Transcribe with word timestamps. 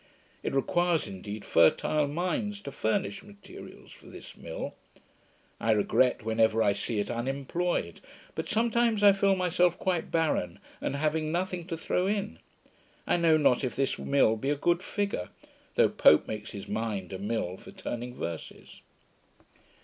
It 0.41 0.55
requires, 0.55 1.07
indeed, 1.07 1.45
fertile 1.45 2.07
minds 2.07 2.59
to 2.61 2.71
furnish 2.71 3.21
materials 3.21 3.91
for 3.91 4.07
this 4.07 4.35
mill. 4.35 4.73
I 5.59 5.69
regret 5.73 6.25
whenever 6.25 6.63
I 6.63 6.73
see 6.73 6.99
it 6.99 7.11
unemployed; 7.11 8.01
but 8.33 8.47
sometimes 8.47 9.03
I 9.03 9.13
feel 9.13 9.35
myself 9.35 9.77
quite 9.77 10.09
barren, 10.09 10.57
and 10.81 10.95
having 10.95 11.31
nothing 11.31 11.67
to 11.67 11.77
throw 11.77 12.07
in. 12.07 12.39
I 13.05 13.17
know 13.17 13.37
not 13.37 13.63
if 13.63 13.75
this 13.75 13.99
mill 13.99 14.35
be 14.37 14.49
a 14.49 14.55
good 14.55 14.81
figure; 14.81 15.29
though 15.75 15.89
Pope 15.89 16.27
makes 16.27 16.49
his 16.49 16.67
mind 16.67 17.13
a 17.13 17.19
mill 17.19 17.55
for 17.57 17.69
turning 17.69 18.15
verses. 18.15 18.81